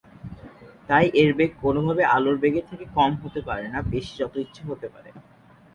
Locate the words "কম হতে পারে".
2.97-3.65